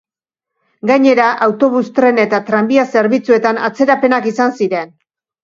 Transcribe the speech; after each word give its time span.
Gainera, 0.91 1.27
autobus, 1.47 1.83
tren 1.99 2.21
eta 2.23 2.39
tranbia 2.49 2.87
zerbitzuetan 2.95 3.61
atzerapenak 3.69 4.31
izan 4.35 4.59
ziren. 4.63 4.93